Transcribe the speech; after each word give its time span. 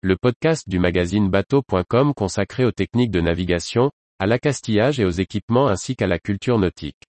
le 0.00 0.16
podcast 0.16 0.68
du 0.68 0.78
magazine 0.78 1.28
bateau.com 1.28 2.14
consacré 2.14 2.64
aux 2.64 2.70
techniques 2.70 3.10
de 3.10 3.20
navigation, 3.20 3.90
à 4.20 4.26
l'accastillage 4.26 5.00
et 5.00 5.04
aux 5.04 5.10
équipements 5.10 5.66
ainsi 5.66 5.96
qu'à 5.96 6.06
la 6.06 6.20
culture 6.20 6.56
nautique. 6.56 7.02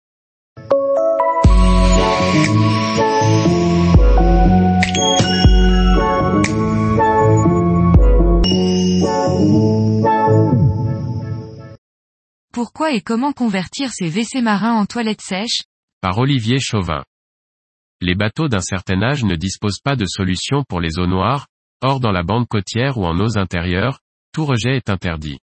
Pourquoi 12.53 12.93
et 12.93 13.01
comment 13.01 13.33
convertir 13.33 13.91
ces 13.91 14.09
WC 14.09 14.41
marins 14.41 14.75
en 14.75 14.85
toilettes 14.85 15.21
sèches? 15.21 15.63
Par 15.99 16.17
Olivier 16.19 16.61
Chauvin. 16.61 17.03
Les 17.99 18.15
bateaux 18.15 18.47
d'un 18.47 18.61
certain 18.61 19.01
âge 19.01 19.25
ne 19.25 19.35
disposent 19.35 19.81
pas 19.83 19.97
de 19.97 20.05
solution 20.05 20.63
pour 20.63 20.79
les 20.79 20.99
eaux 20.99 21.07
noires, 21.07 21.47
or 21.81 21.99
dans 21.99 22.11
la 22.11 22.23
bande 22.23 22.47
côtière 22.47 22.97
ou 22.97 23.05
en 23.05 23.19
eaux 23.19 23.37
intérieures, 23.37 23.99
tout 24.33 24.45
rejet 24.45 24.77
est 24.77 24.89
interdit. 24.89 25.39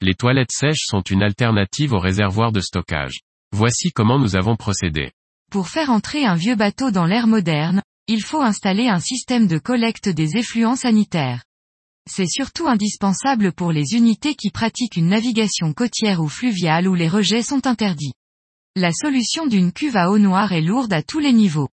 Les 0.00 0.14
toilettes 0.14 0.52
sèches 0.52 0.86
sont 0.86 1.02
une 1.02 1.22
alternative 1.22 1.92
aux 1.92 2.00
réservoirs 2.00 2.52
de 2.52 2.60
stockage. 2.60 3.20
Voici 3.52 3.92
comment 3.92 4.18
nous 4.18 4.36
avons 4.36 4.56
procédé. 4.56 5.12
Pour 5.50 5.68
faire 5.68 5.90
entrer 5.90 6.26
un 6.26 6.34
vieux 6.34 6.56
bateau 6.56 6.90
dans 6.90 7.06
l'ère 7.06 7.26
moderne, 7.26 7.82
il 8.08 8.22
faut 8.22 8.42
installer 8.42 8.88
un 8.88 8.98
système 8.98 9.46
de 9.46 9.58
collecte 9.58 10.08
des 10.08 10.36
effluents 10.36 10.76
sanitaires. 10.76 11.44
C'est 12.10 12.28
surtout 12.28 12.68
indispensable 12.68 13.52
pour 13.52 13.72
les 13.72 13.94
unités 13.94 14.34
qui 14.34 14.50
pratiquent 14.50 14.96
une 14.96 15.08
navigation 15.08 15.72
côtière 15.72 16.20
ou 16.20 16.28
fluviale 16.28 16.86
où 16.86 16.94
les 16.94 17.08
rejets 17.08 17.42
sont 17.42 17.66
interdits. 17.66 18.12
La 18.76 18.92
solution 18.92 19.46
d'une 19.46 19.72
cuve 19.72 19.96
à 19.96 20.10
eau 20.10 20.18
noire 20.18 20.52
est 20.52 20.60
lourde 20.60 20.92
à 20.92 21.02
tous 21.02 21.20
les 21.20 21.32
niveaux. 21.32 21.68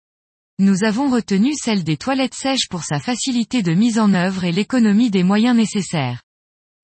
Nous 0.64 0.84
avons 0.84 1.10
retenu 1.10 1.54
celle 1.56 1.84
des 1.84 1.98
toilettes 1.98 2.36
sèches 2.36 2.68
pour 2.70 2.84
sa 2.84 3.00
facilité 3.00 3.64
de 3.64 3.74
mise 3.74 3.98
en 3.98 4.14
œuvre 4.14 4.44
et 4.44 4.52
l'économie 4.52 5.10
des 5.10 5.24
moyens 5.24 5.58
nécessaires. 5.58 6.22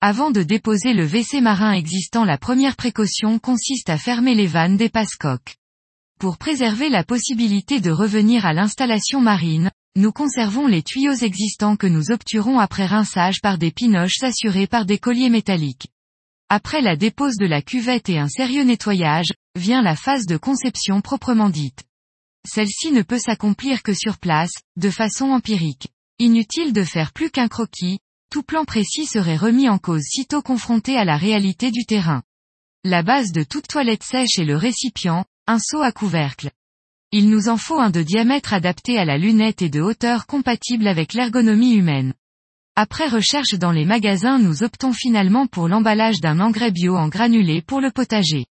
Avant 0.00 0.32
de 0.32 0.42
déposer 0.42 0.94
le 0.94 1.06
WC 1.06 1.40
marin 1.40 1.70
existant 1.74 2.24
la 2.24 2.38
première 2.38 2.74
précaution 2.74 3.38
consiste 3.38 3.88
à 3.88 3.96
fermer 3.96 4.34
les 4.34 4.48
vannes 4.48 4.76
des 4.76 4.88
passe-coques. 4.88 5.58
Pour 6.18 6.38
préserver 6.38 6.88
la 6.88 7.04
possibilité 7.04 7.78
de 7.78 7.92
revenir 7.92 8.46
à 8.46 8.52
l'installation 8.52 9.20
marine, 9.20 9.70
nous 9.94 10.10
conservons 10.10 10.66
les 10.66 10.82
tuyaux 10.82 11.14
existants 11.14 11.76
que 11.76 11.86
nous 11.86 12.10
obturons 12.10 12.58
après 12.58 12.86
rinçage 12.86 13.40
par 13.40 13.58
des 13.58 13.70
pinoches 13.70 14.24
assurés 14.24 14.66
par 14.66 14.86
des 14.86 14.98
colliers 14.98 15.30
métalliques. 15.30 15.86
Après 16.48 16.80
la 16.80 16.96
dépose 16.96 17.36
de 17.36 17.46
la 17.46 17.62
cuvette 17.62 18.08
et 18.08 18.18
un 18.18 18.28
sérieux 18.28 18.64
nettoyage, 18.64 19.32
vient 19.54 19.82
la 19.82 19.94
phase 19.94 20.26
de 20.26 20.36
conception 20.36 21.00
proprement 21.00 21.48
dite. 21.48 21.84
Celle-ci 22.50 22.92
ne 22.92 23.02
peut 23.02 23.18
s'accomplir 23.18 23.82
que 23.82 23.92
sur 23.92 24.16
place, 24.16 24.52
de 24.76 24.88
façon 24.88 25.26
empirique. 25.26 25.88
Inutile 26.18 26.72
de 26.72 26.82
faire 26.82 27.12
plus 27.12 27.30
qu'un 27.30 27.46
croquis, 27.46 27.98
tout 28.30 28.42
plan 28.42 28.64
précis 28.64 29.04
serait 29.04 29.36
remis 29.36 29.68
en 29.68 29.78
cause 29.78 30.02
sitôt 30.02 30.40
confronté 30.40 30.96
à 30.96 31.04
la 31.04 31.16
réalité 31.16 31.70
du 31.70 31.84
terrain. 31.84 32.22
La 32.84 33.02
base 33.02 33.32
de 33.32 33.42
toute 33.42 33.68
toilette 33.68 34.02
sèche 34.02 34.38
est 34.38 34.44
le 34.44 34.56
récipient, 34.56 35.26
un 35.46 35.58
seau 35.58 35.82
à 35.82 35.92
couvercle. 35.92 36.50
Il 37.12 37.28
nous 37.28 37.48
en 37.48 37.58
faut 37.58 37.80
un 37.80 37.90
de 37.90 38.02
diamètre 38.02 38.54
adapté 38.54 38.98
à 38.98 39.04
la 39.04 39.18
lunette 39.18 39.60
et 39.60 39.68
de 39.68 39.80
hauteur 39.80 40.26
compatible 40.26 40.86
avec 40.86 41.12
l'ergonomie 41.12 41.74
humaine. 41.74 42.14
Après 42.76 43.08
recherche 43.08 43.54
dans 43.54 43.72
les 43.72 43.84
magasins 43.84 44.38
nous 44.38 44.62
optons 44.62 44.92
finalement 44.92 45.46
pour 45.46 45.68
l'emballage 45.68 46.20
d'un 46.20 46.40
engrais 46.40 46.70
bio 46.70 46.96
en 46.96 47.08
granulé 47.08 47.60
pour 47.60 47.80
le 47.80 47.90
potager. 47.90 48.46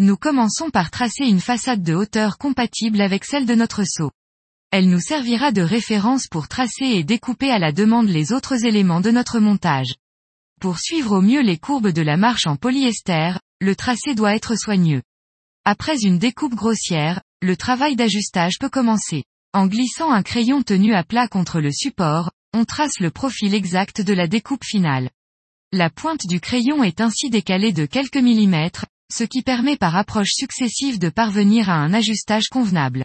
Nous 0.00 0.16
commençons 0.16 0.70
par 0.70 0.92
tracer 0.92 1.24
une 1.24 1.40
façade 1.40 1.82
de 1.82 1.92
hauteur 1.92 2.38
compatible 2.38 3.00
avec 3.00 3.24
celle 3.24 3.46
de 3.46 3.56
notre 3.56 3.82
seau. 3.84 4.12
Elle 4.70 4.88
nous 4.88 5.00
servira 5.00 5.50
de 5.50 5.60
référence 5.60 6.28
pour 6.28 6.46
tracer 6.46 6.84
et 6.84 7.02
découper 7.02 7.50
à 7.50 7.58
la 7.58 7.72
demande 7.72 8.08
les 8.08 8.32
autres 8.32 8.64
éléments 8.64 9.00
de 9.00 9.10
notre 9.10 9.40
montage. 9.40 9.96
Pour 10.60 10.78
suivre 10.78 11.18
au 11.18 11.20
mieux 11.20 11.42
les 11.42 11.58
courbes 11.58 11.88
de 11.88 12.02
la 12.02 12.16
marche 12.16 12.46
en 12.46 12.54
polyester, 12.54 13.32
le 13.60 13.74
tracé 13.74 14.14
doit 14.14 14.36
être 14.36 14.54
soigneux. 14.54 15.02
Après 15.64 15.98
une 15.98 16.18
découpe 16.18 16.54
grossière, 16.54 17.20
le 17.42 17.56
travail 17.56 17.96
d'ajustage 17.96 18.60
peut 18.60 18.68
commencer. 18.68 19.24
En 19.52 19.66
glissant 19.66 20.12
un 20.12 20.22
crayon 20.22 20.62
tenu 20.62 20.94
à 20.94 21.02
plat 21.02 21.26
contre 21.26 21.60
le 21.60 21.72
support, 21.72 22.30
on 22.54 22.64
trace 22.64 23.00
le 23.00 23.10
profil 23.10 23.52
exact 23.52 24.00
de 24.00 24.12
la 24.12 24.28
découpe 24.28 24.64
finale. 24.64 25.10
La 25.72 25.90
pointe 25.90 26.24
du 26.28 26.38
crayon 26.40 26.84
est 26.84 27.00
ainsi 27.00 27.30
décalée 27.30 27.72
de 27.72 27.84
quelques 27.84 28.16
millimètres, 28.16 28.86
ce 29.12 29.24
qui 29.24 29.42
permet 29.42 29.76
par 29.76 29.96
approche 29.96 30.32
successive 30.32 30.98
de 30.98 31.08
parvenir 31.08 31.70
à 31.70 31.74
un 31.74 31.94
ajustage 31.94 32.48
convenable. 32.48 33.04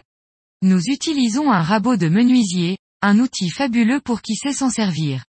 Nous 0.62 0.80
utilisons 0.86 1.50
un 1.50 1.62
rabot 1.62 1.96
de 1.96 2.08
menuisier, 2.08 2.78
un 3.02 3.18
outil 3.18 3.50
fabuleux 3.50 4.00
pour 4.00 4.22
qui 4.22 4.34
sait 4.34 4.52
s'en 4.52 4.70
servir. 4.70 5.24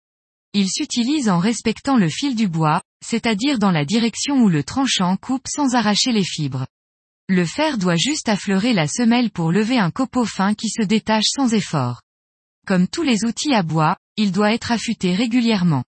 Il 0.52 0.68
s'utilise 0.68 1.28
en 1.28 1.38
respectant 1.38 1.96
le 1.96 2.08
fil 2.08 2.34
du 2.34 2.48
bois, 2.48 2.82
c'est-à-dire 3.04 3.58
dans 3.58 3.70
la 3.70 3.84
direction 3.84 4.42
où 4.42 4.48
le 4.48 4.64
tranchant 4.64 5.16
coupe 5.16 5.46
sans 5.46 5.74
arracher 5.74 6.10
les 6.10 6.24
fibres. 6.24 6.66
Le 7.28 7.44
fer 7.44 7.78
doit 7.78 7.94
juste 7.94 8.28
affleurer 8.28 8.72
la 8.72 8.88
semelle 8.88 9.30
pour 9.30 9.52
lever 9.52 9.78
un 9.78 9.92
copeau 9.92 10.24
fin 10.24 10.54
qui 10.54 10.68
se 10.68 10.82
détache 10.82 11.28
sans 11.28 11.54
effort. 11.54 12.02
Comme 12.66 12.88
tous 12.88 13.04
les 13.04 13.24
outils 13.24 13.54
à 13.54 13.62
bois, 13.62 13.96
il 14.16 14.32
doit 14.32 14.52
être 14.52 14.72
affûté 14.72 15.14
régulièrement. 15.14 15.84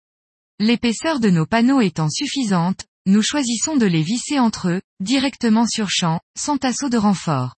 L'épaisseur 0.60 1.18
de 1.18 1.30
nos 1.30 1.46
panneaux 1.46 1.80
étant 1.80 2.08
suffisante, 2.08 2.84
nous 3.06 3.22
choisissons 3.22 3.76
de 3.76 3.86
les 3.86 4.02
visser 4.02 4.38
entre 4.38 4.68
eux, 4.68 4.80
directement 5.00 5.66
sur 5.66 5.90
champ, 5.90 6.20
sans 6.38 6.56
tasseau 6.56 6.88
de 6.88 6.96
renfort. 6.96 7.54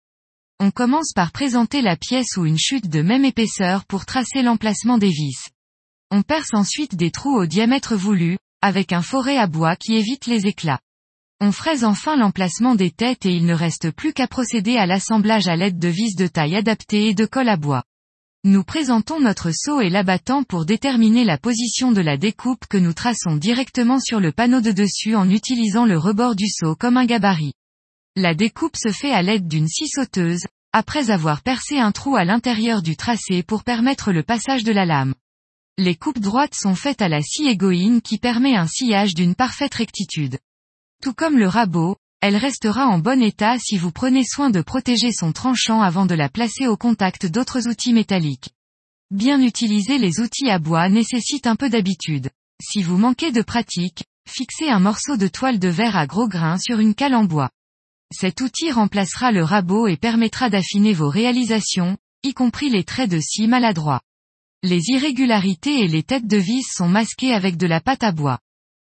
On 0.59 0.71
commence 0.71 1.13
par 1.15 1.33
présenter 1.33 1.83
la 1.83 1.97
pièce 1.97 2.37
ou 2.37 2.47
une 2.47 2.59
chute 2.59 2.89
de 2.89 3.03
même 3.03 3.25
épaisseur 3.25 3.85
pour 3.85 4.07
tracer 4.07 4.43
l'emplacement 4.43 4.97
des 4.97 5.11
vis. 5.11 5.49
On 6.11 6.23
perce 6.23 6.55
ensuite 6.55 6.95
des 6.95 7.11
trous 7.11 7.37
au 7.37 7.47
diamètre 7.47 7.97
voulu, 7.97 8.39
avec 8.63 8.93
un 8.93 9.03
forêt 9.03 9.37
à 9.37 9.47
bois 9.47 9.77
qui 9.77 9.95
évite 9.95 10.27
les 10.27 10.47
éclats. 10.47 10.81
On 11.41 11.53
fraise 11.53 11.85
enfin 11.85 12.17
l'emplacement 12.17 12.75
des 12.75 12.91
têtes 12.91 13.27
et 13.27 13.35
il 13.35 13.45
ne 13.45 13.55
reste 13.55 13.91
plus 13.91 14.15
qu'à 14.15 14.29
procéder 14.29 14.77
à 14.77 14.87
l'assemblage 14.87 15.49
à 15.49 15.57
l'aide 15.57 15.79
de 15.79 15.89
vis 15.89 16.15
de 16.15 16.27
taille 16.27 16.57
adaptée 16.57 17.09
et 17.09 17.15
de 17.15 17.27
colle 17.27 17.51
à 17.51 17.57
bois. 17.57 17.83
Nous 18.47 18.63
présentons 18.63 19.21
notre 19.21 19.53
seau 19.53 19.81
et 19.81 19.89
l'abattant 19.89 20.45
pour 20.45 20.67
déterminer 20.67 21.25
la 21.25 21.39
position 21.39 21.93
de 21.93 22.03
la 22.03 22.19
découpe 22.19 22.67
que 22.67 22.77
nous 22.77 22.93
traçons 22.93 23.37
directement 23.37 23.99
sur 23.99 24.21
le 24.21 24.33
panneau 24.33 24.61
de 24.61 24.71
dessus 24.71 25.17
en 25.17 25.31
utilisant 25.31 25.87
le 25.87 25.97
rebord 25.97 26.37
du 26.37 26.47
seau 26.51 26.77
comme 26.77 26.99
un 26.99 27.07
gabarit. 27.07 27.55
La 28.17 28.35
découpe 28.35 28.77
se 28.77 28.91
fait 28.91 29.13
à 29.13 29.23
l'aide 29.23 29.49
d'une 29.49 29.67
scie 29.67 29.89
sauteuse, 29.89 30.43
après 30.75 31.11
avoir 31.11 31.41
percé 31.41 31.79
un 31.79 31.91
trou 31.91 32.17
à 32.17 32.27
l'intérieur 32.27 32.83
du 32.83 32.97
tracé 32.97 33.43
pour 33.43 33.65
permettre 33.65 34.13
le 34.13 34.23
passage 34.23 34.63
de 34.63 34.73
la 34.73 34.85
lame. 34.85 35.15
Les 35.79 35.95
coupes 35.95 36.21
droites 36.21 36.55
sont 36.55 36.75
faites 36.75 37.01
à 37.01 37.09
la 37.09 37.23
scie 37.23 37.49
égoïne 37.49 38.03
qui 38.03 38.19
permet 38.19 38.57
un 38.57 38.67
sillage 38.67 39.15
d'une 39.15 39.35
parfaite 39.35 39.75
rectitude. 39.75 40.39
Tout 41.03 41.15
comme 41.15 41.39
le 41.39 41.49
rabot, 41.49 41.97
elle 42.27 42.39
restera 42.39 42.87
en 42.87 42.99
bon 42.99 43.23
état 43.23 43.59
si 43.59 43.77
vous 43.77 43.93
prenez 43.93 44.25
soin 44.25 44.49
de 44.49 44.63
protéger 44.63 45.13
son 45.13 45.33
tranchant 45.33 45.83
avant 45.83 46.07
de 46.07 46.15
la 46.15 46.31
placer 46.31 46.67
au 46.67 46.79
contact 46.79 47.27
d'autres 47.27 47.69
outils 47.69 47.93
métalliques. 47.93 48.49
Bien 49.11 49.43
utiliser 49.43 49.99
les 49.99 50.21
outils 50.21 50.49
à 50.49 50.59
bois 50.59 50.89
nécessite 50.89 51.47
un 51.47 51.55
peu 51.55 51.69
d'habitude. 51.69 52.31
Si 52.63 52.83
vous 52.83 52.97
manquez 52.97 53.31
de 53.31 53.43
pratique, 53.43 54.05
fixez 54.27 54.71
un 54.71 54.81
morceau 54.81 55.19
de 55.19 55.29
toile 55.29 55.59
de 55.59 55.69
verre 55.69 55.99
à 55.99 56.07
gros 56.07 56.27
grains 56.27 56.57
sur 56.57 56.81
une 56.81 56.95
cale 56.95 57.15
en 57.15 57.25
bois. 57.25 57.51
Cet 58.11 58.41
outil 58.41 58.71
remplacera 58.71 59.31
le 59.31 59.45
rabot 59.45 59.87
et 59.87 59.99
permettra 59.99 60.49
d'affiner 60.49 60.95
vos 60.95 61.11
réalisations, 61.11 61.99
y 62.23 62.33
compris 62.33 62.71
les 62.71 62.85
traits 62.85 63.11
de 63.11 63.21
scie 63.21 63.49
maladroits. 63.49 64.01
Les 64.63 64.81
irrégularités 64.89 65.81
et 65.81 65.89
les 65.89 66.03
têtes 66.03 66.27
de 66.27 66.39
vis 66.39 66.65
sont 66.73 66.89
masquées 66.89 67.35
avec 67.35 67.59
de 67.59 67.67
la 67.67 67.83
pâte 67.83 68.03
à 68.03 68.13
bois. 68.13 68.39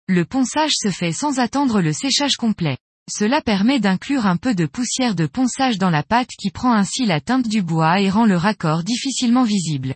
Le 0.07 0.23
ponçage 0.23 0.73
se 0.75 0.91
fait 0.91 1.13
sans 1.13 1.39
attendre 1.39 1.81
le 1.81 1.93
séchage 1.93 2.35
complet. 2.35 2.77
Cela 3.11 3.41
permet 3.41 3.79
d'inclure 3.79 4.25
un 4.25 4.37
peu 4.37 4.55
de 4.55 4.65
poussière 4.65 5.15
de 5.15 5.25
ponçage 5.25 5.77
dans 5.77 5.89
la 5.89 6.03
pâte 6.03 6.29
qui 6.39 6.51
prend 6.51 6.73
ainsi 6.73 7.05
la 7.05 7.19
teinte 7.19 7.47
du 7.47 7.61
bois 7.61 7.99
et 7.99 8.09
rend 8.09 8.25
le 8.25 8.37
raccord 8.37 8.83
difficilement 8.83 9.43
visible. 9.43 9.95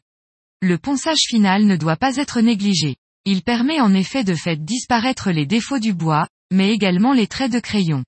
Le 0.62 0.78
ponçage 0.78 1.26
final 1.28 1.66
ne 1.66 1.78
doit 1.78 1.96
pas 1.96 2.18
être 2.18 2.42
négligé. 2.42 2.96
Il 3.26 3.44
permet 3.44 3.80
en 3.80 3.94
effet 3.94 4.24
de 4.24 4.36
faire 4.36 4.58
disparaître 4.58 5.32
les 5.32 5.46
défauts 5.46 5.80
du 5.80 5.94
bois, 5.94 6.28
mais 6.52 6.72
également 6.72 7.14
les 7.14 7.28
traits 7.28 7.52
de 7.52 7.60
crayon. 7.60 8.04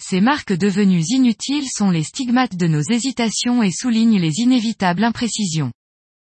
Ces 0.00 0.20
marques 0.20 0.52
devenues 0.52 1.04
inutiles 1.10 1.68
sont 1.68 1.90
les 1.90 2.04
stigmates 2.04 2.56
de 2.56 2.68
nos 2.68 2.82
hésitations 2.82 3.62
et 3.64 3.72
soulignent 3.72 4.20
les 4.20 4.38
inévitables 4.38 5.02
imprécisions. 5.02 5.72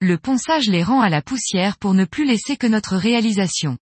Le 0.01 0.17
ponçage 0.17 0.67
les 0.67 0.83
rend 0.83 0.99
à 0.99 1.07
la 1.07 1.21
poussière 1.21 1.77
pour 1.77 1.93
ne 1.93 2.03
plus 2.03 2.25
laisser 2.25 2.57
que 2.57 2.67
notre 2.67 2.97
réalisation. 2.97 3.77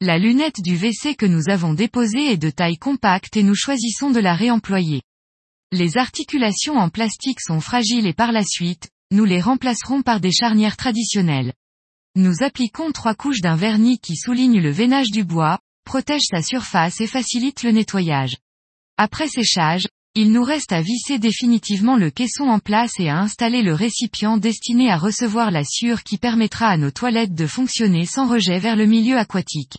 La 0.00 0.18
lunette 0.18 0.60
du 0.60 0.76
WC 0.76 1.14
que 1.14 1.24
nous 1.24 1.48
avons 1.48 1.72
déposée 1.72 2.32
est 2.32 2.36
de 2.36 2.50
taille 2.50 2.78
compacte 2.78 3.36
et 3.36 3.44
nous 3.44 3.54
choisissons 3.54 4.10
de 4.10 4.18
la 4.18 4.34
réemployer. 4.34 5.02
Les 5.70 5.96
articulations 5.98 6.76
en 6.76 6.90
plastique 6.90 7.40
sont 7.40 7.60
fragiles 7.60 8.06
et 8.06 8.12
par 8.12 8.32
la 8.32 8.42
suite, 8.42 8.88
nous 9.12 9.24
les 9.24 9.40
remplacerons 9.40 10.02
par 10.02 10.20
des 10.20 10.32
charnières 10.32 10.76
traditionnelles. 10.76 11.52
Nous 12.16 12.42
appliquons 12.42 12.90
trois 12.90 13.14
couches 13.14 13.40
d'un 13.40 13.54
vernis 13.54 14.00
qui 14.00 14.16
souligne 14.16 14.60
le 14.60 14.70
veinage 14.72 15.12
du 15.12 15.22
bois, 15.22 15.60
protège 15.84 16.22
sa 16.28 16.42
surface 16.42 17.00
et 17.00 17.06
facilite 17.06 17.62
le 17.62 17.70
nettoyage. 17.70 18.36
Après 18.96 19.28
séchage, 19.28 19.86
il 20.16 20.32
nous 20.32 20.44
reste 20.44 20.72
à 20.72 20.82
visser 20.82 21.18
définitivement 21.20 21.96
le 21.96 22.10
caisson 22.10 22.44
en 22.44 22.58
place 22.58 22.92
et 22.98 23.08
à 23.08 23.18
installer 23.18 23.62
le 23.62 23.74
récipient 23.74 24.38
destiné 24.38 24.90
à 24.90 24.96
recevoir 24.96 25.52
la 25.52 25.64
sueur 25.64 26.02
qui 26.02 26.18
permettra 26.18 26.66
à 26.66 26.76
nos 26.76 26.90
toilettes 26.90 27.34
de 27.34 27.46
fonctionner 27.46 28.06
sans 28.06 28.28
rejet 28.28 28.58
vers 28.58 28.76
le 28.76 28.86
milieu 28.86 29.16
aquatique. 29.16 29.78